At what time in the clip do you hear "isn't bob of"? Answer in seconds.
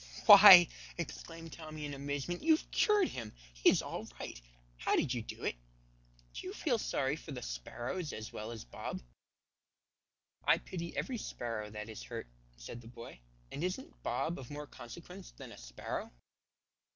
13.63-14.49